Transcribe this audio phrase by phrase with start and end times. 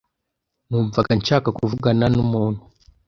[0.67, 2.61] Numvaga nshaka kuvugana numuntu.